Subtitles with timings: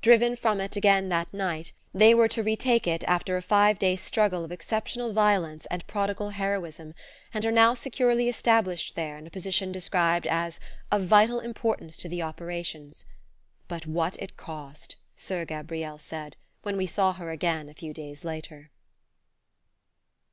[0.00, 4.00] Driven from it again that night, they were to retake it after a five days'
[4.00, 6.94] struggle of exceptional violence and prodigal heroism,
[7.34, 10.60] and are now securely established there in a position described as
[10.92, 13.06] "of vital importance to the operations."
[13.66, 18.22] "But what it cost!" Soeur Gabrielle said, when we saw her again a few days
[18.22, 18.70] later.